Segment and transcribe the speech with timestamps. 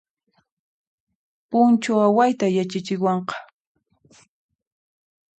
[1.49, 3.35] Punchu awayta yachachiwanqa